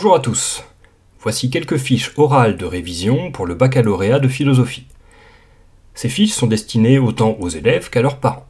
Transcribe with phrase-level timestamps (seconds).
[0.00, 0.62] Bonjour à tous.
[1.22, 4.86] Voici quelques fiches orales de révision pour le baccalauréat de philosophie.
[5.92, 8.46] Ces fiches sont destinées autant aux élèves qu'à leurs parents.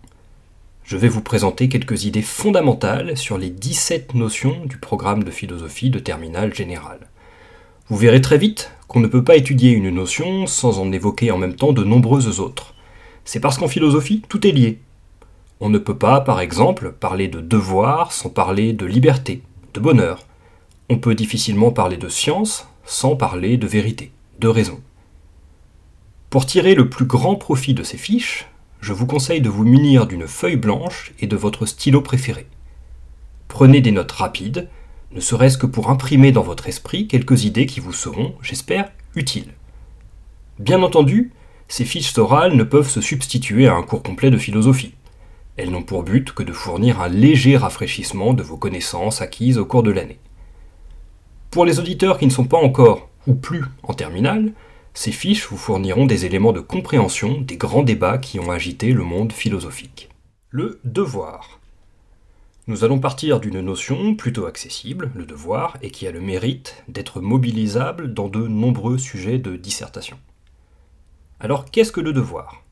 [0.85, 5.89] Je vais vous présenter quelques idées fondamentales sur les 17 notions du programme de philosophie
[5.89, 7.09] de terminale générale.
[7.89, 11.39] Vous verrez très vite qu'on ne peut pas étudier une notion sans en évoquer en
[11.39, 12.75] même temps de nombreuses autres.
[13.25, 14.81] C'est parce qu'en philosophie, tout est lié.
[15.61, 19.41] On ne peut pas, par exemple, parler de devoir sans parler de liberté,
[19.73, 20.28] de bonheur.
[20.91, 24.81] On peut difficilement parler de science sans parler de vérité, de raison.
[26.31, 28.49] Pour tirer le plus grand profit de ces fiches,
[28.81, 32.47] je vous conseille de vous munir d'une feuille blanche et de votre stylo préféré.
[33.49, 34.69] Prenez des notes rapides,
[35.13, 39.53] ne serait-ce que pour imprimer dans votre esprit quelques idées qui vous seront, j'espère, utiles.
[40.59, 41.33] Bien entendu,
[41.69, 44.95] ces fiches orales ne peuvent se substituer à un cours complet de philosophie.
[45.59, 49.67] Elles n'ont pour but que de fournir un léger rafraîchissement de vos connaissances acquises au
[49.67, 50.19] cours de l'année.
[51.51, 54.53] Pour les auditeurs qui ne sont pas encore ou plus en terminale,
[54.93, 59.03] ces fiches vous fourniront des éléments de compréhension des grands débats qui ont agité le
[59.03, 60.11] monde philosophique.
[60.51, 61.59] Le devoir.
[62.67, 67.23] Nous allons partir d'une notion plutôt accessible, le devoir, et qui a le mérite d'être
[67.23, 70.19] mobilisable dans de nombreux sujets de dissertation.
[71.41, 72.63] Alors qu'est-ce que le devoir?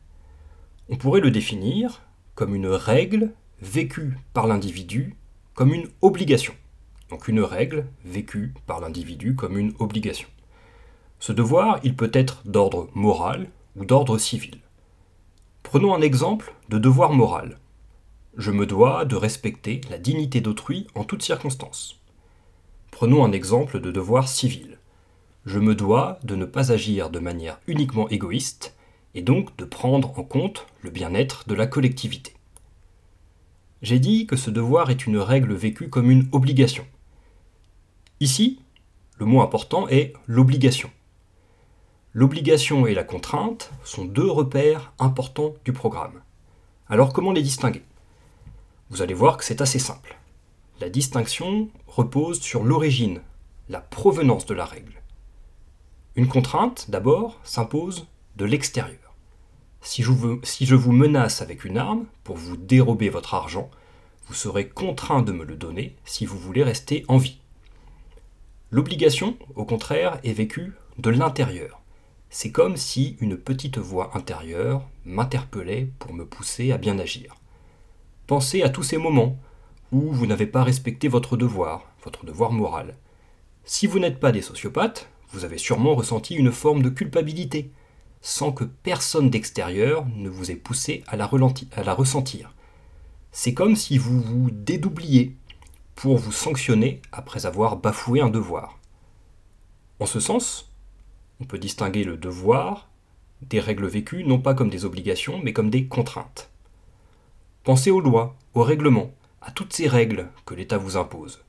[0.91, 2.03] On pourrait le définir
[2.35, 3.31] comme une règle
[3.63, 5.17] vécue par l'individu
[5.55, 6.53] comme une obligation.
[7.11, 10.29] Donc une règle vécue par l'individu comme une obligation.
[11.19, 14.59] Ce devoir, il peut être d'ordre moral ou d'ordre civil.
[15.63, 17.59] Prenons un exemple de devoir moral.
[18.37, 21.99] Je me dois de respecter la dignité d'autrui en toutes circonstances.
[22.91, 24.79] Prenons un exemple de devoir civil.
[25.45, 28.75] Je me dois de ne pas agir de manière uniquement égoïste
[29.15, 32.35] et donc de prendre en compte le bien-être de la collectivité.
[33.83, 36.87] J'ai dit que ce devoir est une règle vécue comme une obligation.
[38.21, 38.61] Ici,
[39.19, 40.91] le mot important est l'obligation.
[42.15, 46.23] L'obligation et la contrainte sont deux repères importants du programme.
[46.89, 47.83] Alors comment les distinguer?
[48.89, 50.17] Vous allez voir que c'est assez simple.
[50.81, 53.21] La distinction repose sur l'origine,
[53.69, 55.03] la provenance de la règle.
[56.15, 58.07] Une contrainte, d'abord, s'impose
[58.37, 59.15] de l'extérieur.
[59.83, 63.71] Si je, vous, menace avec une arme pour vous dérober votre argent,
[64.27, 67.41] vous serez contraint de me le donner si vous voulez rester en vie.
[68.73, 71.81] L'obligation, au contraire, est vécue de l'intérieur.
[72.31, 77.37] C'est comme si une petite voix intérieure m'interpellait pour me pousser à bien agir.
[78.27, 79.39] Pensez à tous ces moments
[79.93, 82.97] où vous n'avez pas respecté votre devoir, votre devoir moral.
[83.65, 87.71] Si vous n'êtes pas des sociopathes, vous avez sûrement ressenti une forme de culpabilité,
[88.21, 91.31] sans que personne d'extérieur ne vous ait poussé à la,
[91.77, 92.53] à la ressentir.
[93.31, 95.37] C'est comme si vous vous dédoubliez
[95.97, 98.79] pour vous sanctionner après avoir bafoué un devoir.
[99.99, 100.71] En ce sens,
[101.41, 102.89] on peut distinguer le devoir
[103.43, 106.51] des règles vécues non pas comme des obligations, mais comme des contraintes.
[107.65, 111.43] Pensez aux lois, aux règlements, à toutes ces règles que l'État vous impose.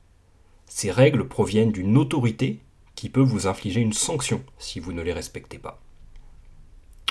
[0.66, 2.60] Ces règles proviennent d'une autorité
[2.94, 5.80] qui peut vous infliger une sanction si vous ne les respectez pas.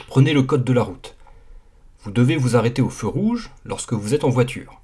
[0.07, 1.15] Prenez le code de la route.
[2.01, 4.81] Vous devez vous arrêter au feu rouge lorsque vous êtes en voiture.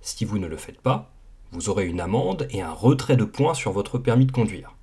[0.00, 1.13] Si vous ne le faites pas,
[1.54, 4.74] vous aurez une amende et un retrait de points sur votre permis de conduire.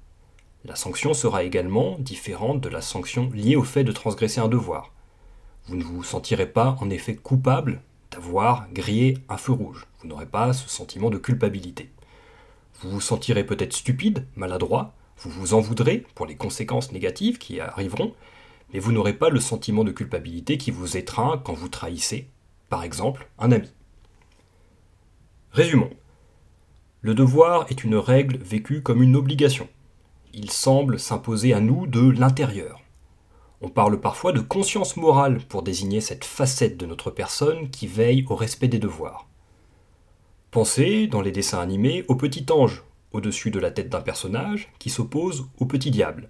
[0.63, 4.93] La sanction sera également différente de la sanction liée au fait de transgresser un devoir.
[5.65, 9.85] Vous ne vous sentirez pas en effet coupable d'avoir grillé un feu rouge.
[9.99, 11.89] Vous n'aurez pas ce sentiment de culpabilité.
[12.79, 17.59] Vous vous sentirez peut-être stupide, maladroit, vous vous en voudrez pour les conséquences négatives qui
[17.59, 18.13] arriveront,
[18.73, 22.29] mais vous n'aurez pas le sentiment de culpabilité qui vous étreint quand vous trahissez,
[22.69, 23.69] par exemple, un ami.
[25.51, 25.89] Résumons.
[27.01, 29.67] Le devoir est une règle vécue comme une obligation
[30.33, 32.81] il semble s'imposer à nous de l'intérieur.
[33.61, 38.25] On parle parfois de conscience morale pour désigner cette facette de notre personne qui veille
[38.29, 39.27] au respect des devoirs.
[40.49, 44.89] Pensez, dans les dessins animés, au petit ange, au-dessus de la tête d'un personnage, qui
[44.89, 46.29] s'oppose au petit diable.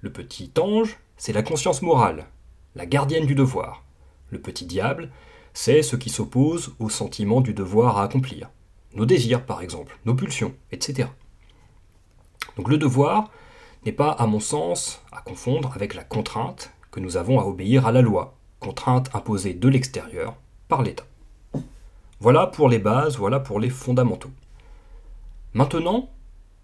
[0.00, 2.26] Le petit ange, c'est la conscience morale,
[2.74, 3.84] la gardienne du devoir.
[4.30, 5.10] Le petit diable,
[5.54, 8.50] c'est ce qui s'oppose au sentiment du devoir à accomplir.
[8.94, 11.08] Nos désirs, par exemple, nos pulsions, etc.
[12.56, 13.30] Donc le devoir
[13.84, 17.86] n'est pas, à mon sens, à confondre avec la contrainte que nous avons à obéir
[17.86, 20.36] à la loi, contrainte imposée de l'extérieur
[20.68, 21.06] par l'État.
[22.20, 24.30] Voilà pour les bases, voilà pour les fondamentaux.
[25.52, 26.10] Maintenant,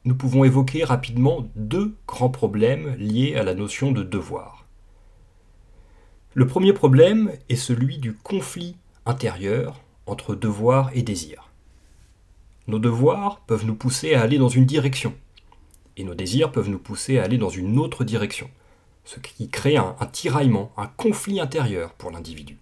[0.04, 4.64] nous pouvons évoquer rapidement deux grands problèmes liés à la notion de devoir.
[6.34, 11.49] Le premier problème est celui du conflit intérieur entre devoir et désir.
[12.70, 15.12] Nos devoirs peuvent nous pousser à aller dans une direction,
[15.96, 18.48] et nos désirs peuvent nous pousser à aller dans une autre direction,
[19.04, 22.58] ce qui crée un, un tiraillement, un conflit intérieur pour l'individu.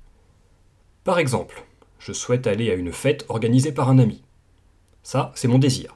[1.05, 1.63] Par exemple,
[1.99, 4.23] je souhaite aller à une fête organisée par un ami.
[5.03, 5.95] Ça, c'est mon désir.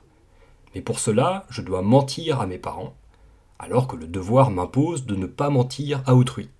[0.75, 2.94] Mais pour cela, je dois mentir à mes parents,
[3.58, 6.50] alors que le devoir m'impose de ne pas mentir à autrui.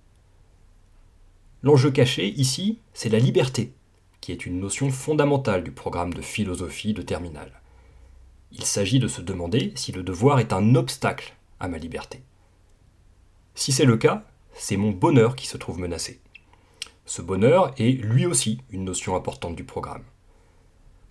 [1.61, 3.73] L'enjeu caché, ici, c'est la liberté,
[4.23, 7.61] qui est une notion fondamentale du programme de philosophie de terminale.
[8.53, 12.23] Il s'agit de se demander si le devoir est un obstacle à ma liberté.
[13.53, 16.21] Si c'est le cas, c'est mon bonheur qui se trouve menacé.
[17.05, 20.05] Ce bonheur est lui aussi une notion importante du programme.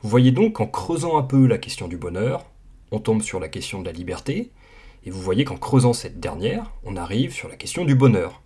[0.00, 2.46] Vous voyez donc qu'en creusant un peu la question du bonheur,
[2.92, 4.52] on tombe sur la question de la liberté,
[5.04, 8.40] et vous voyez qu'en creusant cette dernière, on arrive sur la question du bonheur.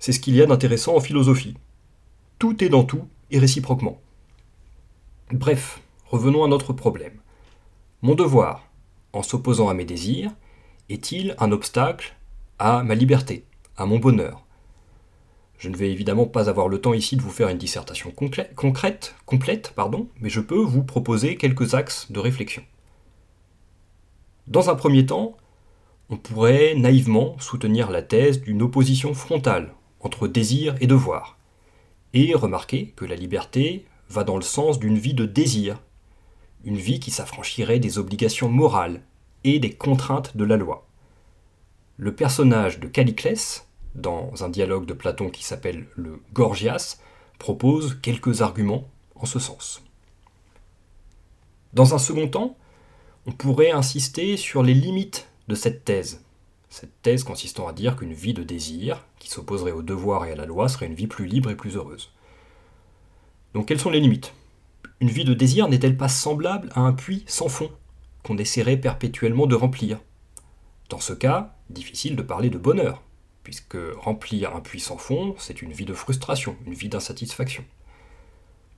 [0.00, 1.54] C'est ce qu'il y a d'intéressant en philosophie.
[2.40, 4.00] Tout est dans tout et réciproquement.
[5.32, 7.18] Bref, revenons à notre problème.
[8.02, 8.68] Mon devoir,
[9.12, 10.30] en s'opposant à mes désirs,
[10.88, 12.16] est-il un obstacle
[12.58, 13.44] à ma liberté,
[13.76, 14.44] à mon bonheur?
[15.58, 19.14] Je ne vais évidemment pas avoir le temps ici de vous faire une dissertation concrète,
[19.24, 22.62] complète, pardon, mais je peux vous proposer quelques axes de réflexion.
[24.46, 25.36] Dans un premier temps,
[26.10, 31.35] on pourrait naïvement soutenir la thèse d'une opposition frontale entre désir et devoir,
[32.16, 35.82] et remarquer que la liberté va dans le sens d'une vie de désir,
[36.64, 39.02] une vie qui s'affranchirait des obligations morales
[39.44, 40.86] et des contraintes de la loi.
[41.98, 46.98] Le personnage de Caliclès, dans un dialogue de Platon qui s'appelle le Gorgias,
[47.38, 49.82] propose quelques arguments en ce sens.
[51.74, 52.56] Dans un second temps,
[53.26, 56.24] on pourrait insister sur les limites de cette thèse.
[56.68, 60.36] Cette thèse consistant à dire qu'une vie de désir, qui s'opposerait au devoir et à
[60.36, 62.12] la loi, serait une vie plus libre et plus heureuse.
[63.54, 64.34] Donc quelles sont les limites?
[65.00, 67.70] Une vie de désir n'est-elle pas semblable à un puits sans fond,
[68.22, 69.98] qu'on essaierait perpétuellement de remplir?
[70.88, 73.02] Dans ce cas, difficile de parler de bonheur,
[73.42, 77.64] puisque remplir un puits sans fond, c'est une vie de frustration, une vie d'insatisfaction.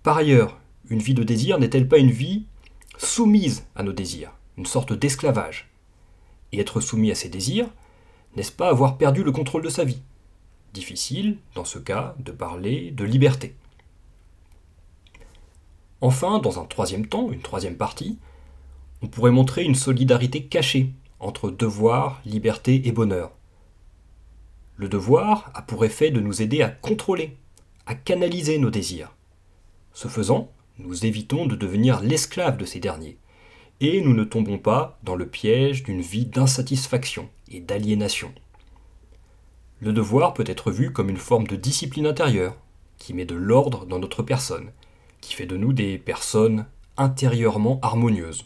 [0.02, 0.58] Par ailleurs,
[0.90, 2.44] une vie de désir n'est-elle pas une vie
[2.96, 5.68] soumise à nos désirs une sorte d'esclavage?
[6.52, 7.68] Et être soumis à ses désirs,
[8.38, 10.00] n'est-ce pas avoir perdu le contrôle de sa vie?
[10.72, 13.56] Difficile, dans ce cas, de parler de liberté.
[16.00, 18.16] Enfin, dans un troisième temps, une troisième partie,
[19.02, 23.32] on pourrait montrer une solidarité cachée entre devoir, liberté et bonheur.
[24.76, 27.36] Le devoir a pour effet de nous aider à contrôler,
[27.86, 29.16] à canaliser nos désirs.
[29.92, 33.18] Ce faisant, nous évitons de devenir l'esclave de ces derniers,
[33.80, 38.32] et nous ne tombons pas dans le piège d'une vie d'insatisfaction et d'aliénation.
[39.80, 42.56] Le devoir peut être vu comme une forme de discipline intérieure,
[42.98, 44.72] qui met de l'ordre dans notre personne,
[45.20, 46.66] qui fait de nous des personnes
[46.96, 48.44] intérieurement harmonieuses.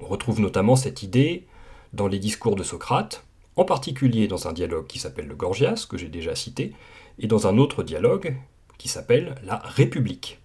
[0.00, 1.46] On retrouve notamment cette idée
[1.92, 3.24] dans les discours de Socrate,
[3.56, 6.72] en particulier dans un dialogue qui s'appelle le Gorgias, que j'ai déjà cité,
[7.18, 8.36] et dans un autre dialogue
[8.78, 10.38] qui s'appelle la République.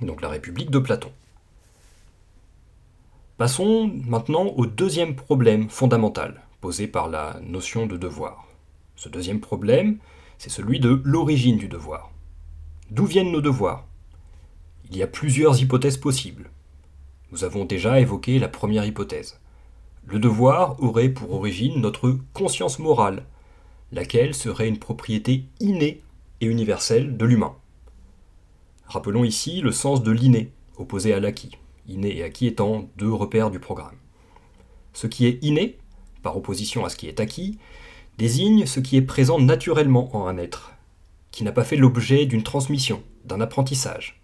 [0.00, 1.10] Donc la République de Platon.
[3.44, 8.46] Passons maintenant au deuxième problème fondamental posé par la notion de devoir.
[8.96, 9.98] Ce deuxième problème,
[10.38, 12.10] c'est celui de l'origine du devoir.
[12.90, 13.84] D'où viennent nos devoirs?
[14.90, 16.48] Il y a plusieurs hypothèses possibles.
[17.32, 19.38] Nous avons déjà évoqué la première hypothèse.
[20.06, 23.26] Le devoir aurait pour origine notre conscience morale,
[23.92, 26.02] laquelle serait une propriété innée
[26.40, 27.54] et universelle de l'humain.
[28.86, 33.50] Rappelons ici le sens de l'inné, opposé à l'acquis inné et acquis étant deux repères
[33.50, 33.96] du programme.
[34.92, 35.78] Ce qui est inné,
[36.22, 37.58] par opposition à ce qui est acquis,
[38.18, 40.72] désigne ce qui est présent naturellement en un être,
[41.30, 44.20] qui n'a pas fait l'objet d'une transmission, d'un apprentissage.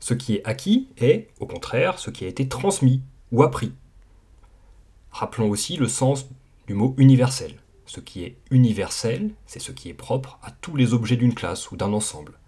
[0.00, 3.00] Ce qui est acquis est, au contraire, ce qui a été transmis
[3.32, 3.72] ou appris.
[5.10, 6.28] Rappelons aussi le sens
[6.66, 7.54] du mot universel.
[7.86, 11.70] Ce qui est universel, c'est ce qui est propre à tous les objets d'une classe
[11.70, 12.38] ou d'un ensemble.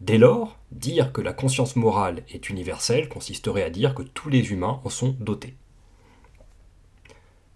[0.00, 4.50] Dès lors, dire que la conscience morale est universelle consisterait à dire que tous les
[4.50, 5.54] humains en sont dotés.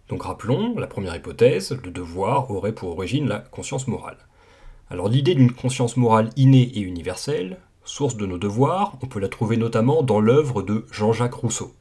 [0.08, 4.18] Donc rappelons, la première hypothèse, le devoir aurait pour origine la conscience morale.
[4.90, 9.28] Alors l'idée d'une conscience morale innée et universelle, source de nos devoirs, on peut la
[9.28, 11.74] trouver notamment dans l'œuvre de Jean-Jacques Rousseau,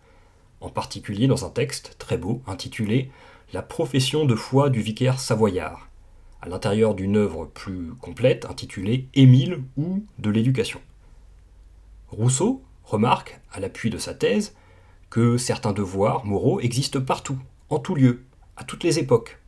[0.60, 3.12] en particulier dans un texte très beau intitulé
[3.54, 5.87] La profession de foi du vicaire savoyard,
[6.42, 10.82] à l'intérieur d'une œuvre plus complète intitulée Émile ou de l'éducation.
[12.10, 14.56] Rousseau remarque, à l'appui de sa thèse,
[15.10, 17.38] que certains devoirs moraux existent partout,
[17.70, 18.24] en tout lieu,
[18.56, 19.40] à toutes les époques.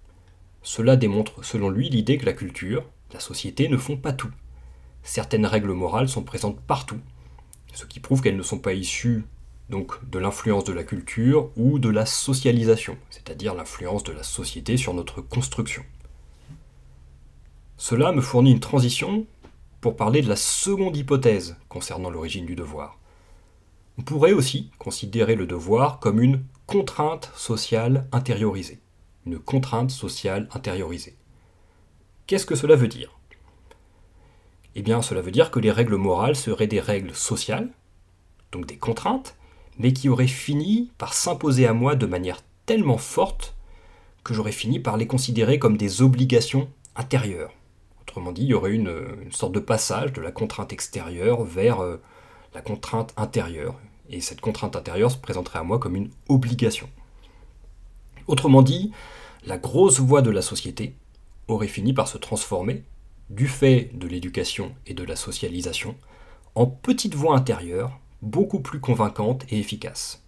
[0.62, 4.31] Cela démontre selon lui l'idée que la culture, la société ne font pas tout.
[5.03, 7.00] Certaines règles morales sont présentes partout,
[7.74, 9.24] ce qui prouve qu'elles ne sont pas issues
[9.69, 14.77] donc de l'influence de la culture ou de la socialisation, c'est-à-dire l'influence de la société
[14.77, 15.84] sur notre construction.
[17.81, 19.25] Cela me fournit une transition
[19.79, 23.00] pour parler de la seconde hypothèse concernant l'origine du devoir.
[23.98, 28.81] On pourrait aussi considérer le devoir comme une contrainte sociale intériorisée.
[29.25, 31.15] Une contrainte sociale intériorisée.
[32.27, 33.17] Qu'est-ce que cela veut dire?
[34.75, 37.69] Eh bien, cela veut dire que les règles morales seraient des règles sociales,
[38.51, 39.38] donc des contraintes,
[39.77, 43.55] mais qui auraient fini par s'imposer à moi de manière tellement forte
[44.25, 47.53] que j'aurais fini par les considérer comme des obligations intérieures.
[48.10, 51.80] Autrement dit, il y aurait une, une sorte de passage de la contrainte extérieure vers
[51.82, 52.01] euh,
[52.56, 53.80] la contrainte intérieure.
[54.10, 56.89] Et cette contrainte intérieure se présenterait à moi comme une obligation.
[58.25, 58.92] Autrement dit,
[59.46, 60.96] la grosse voie de la société
[61.48, 62.84] aurait fini par se transformer,
[63.30, 65.96] du fait de l'éducation et de la socialisation,
[66.56, 70.24] en petite voie intérieure beaucoup plus convaincante et efficace.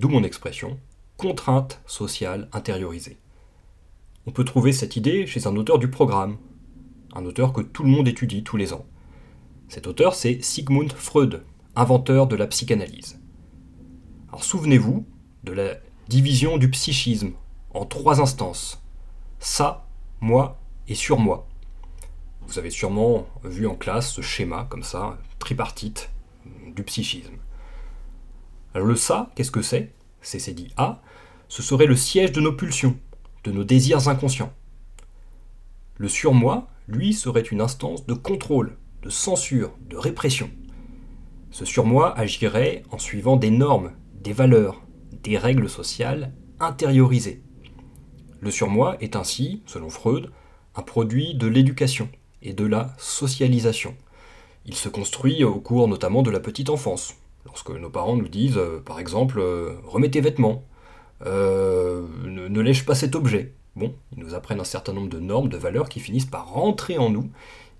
[0.00, 0.76] D'où mon expression
[1.18, 3.16] contrainte sociale intériorisée.
[4.26, 6.36] On peut trouver cette idée chez un auteur du programme,
[7.14, 8.86] un auteur que tout le monde étudie tous les ans.
[9.68, 11.44] Cet auteur, c'est Sigmund Freud,
[11.76, 13.20] inventeur de la psychanalyse.
[14.28, 15.06] Alors souvenez-vous
[15.44, 15.76] de la
[16.08, 17.32] division du psychisme
[17.74, 18.82] en trois instances.
[19.38, 19.86] Ça,
[20.20, 21.48] moi et sur moi.
[22.46, 26.10] Vous avez sûrement vu en classe ce schéma comme ça, tripartite,
[26.74, 27.34] du psychisme.
[28.74, 29.92] Alors le ça, qu'est-ce que c'est?
[30.22, 31.02] C'est dit A,
[31.48, 32.96] ce serait le siège de nos pulsions,
[33.44, 34.52] de nos désirs inconscients.
[35.98, 40.50] Le surmoi, lui, serait une instance de contrôle, de censure, de répression.
[41.50, 44.82] Ce surmoi agirait en suivant des normes, des valeurs,
[45.22, 47.42] des règles sociales intériorisées.
[48.40, 50.30] Le surmoi est ainsi, selon Freud,
[50.74, 52.08] un produit de l'éducation
[52.42, 53.94] et de la socialisation.
[54.64, 58.58] Il se construit au cours notamment de la petite enfance, lorsque nos parents nous disent,
[58.58, 60.64] euh, par exemple, euh, remets tes vêtements,
[61.26, 63.52] euh, ne, ne, lèche pas cet objet.
[63.74, 66.98] Bon, ils nous apprennent un certain nombre de normes, de valeurs qui finissent par rentrer
[66.98, 67.30] en nous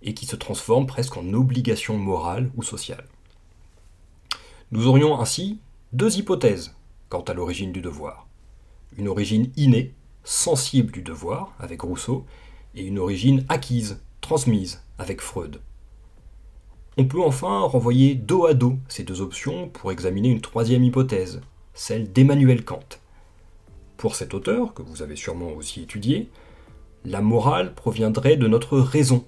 [0.03, 3.07] et qui se transforment presque en obligation morale ou sociale.
[4.71, 5.61] Nous aurions ainsi
[5.93, 6.75] deux hypothèses
[7.11, 8.27] quant à l'origine du devoir.
[8.97, 9.93] Une origine innée,
[10.25, 12.25] sensible du devoir, avec Rousseau,
[12.75, 15.61] et une origine acquise, transmise, avec Freud.
[16.97, 21.43] On peut enfin renvoyer dos à dos ces deux options pour examiner une troisième hypothèse,
[21.75, 22.99] celle d'Emmanuel Kant.
[24.02, 26.28] Pour cet auteur, que vous avez sûrement aussi étudié,
[27.04, 29.25] la morale proviendrait de notre raison,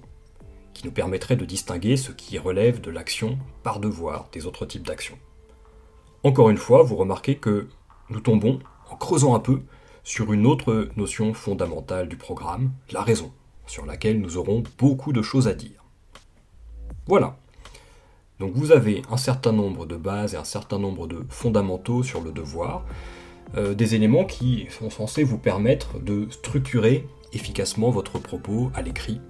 [0.73, 4.85] qui nous permettrait de distinguer ce qui relève de l'action par devoir des autres types
[4.85, 5.17] d'actions.
[6.25, 7.69] Encore une fois, vous remarquez que
[8.09, 9.61] nous tombons, en creusant un peu,
[10.03, 13.31] sur une autre notion fondamentale du programme, la raison,
[13.67, 15.85] sur laquelle nous aurons beaucoup de choses à dire.
[17.07, 17.37] Voilà,
[18.41, 22.19] donc vous avez un certain nombre de bases et un certain nombre de fondamentaux sur
[22.19, 22.83] le devoir,
[23.53, 29.21] des éléments qui sont censés vous permettre de structurer efficacement votre propos à l'écrit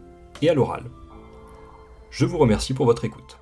[0.41, 0.85] et à l'oral.
[2.09, 3.37] Je vous remercie pour votre écoute.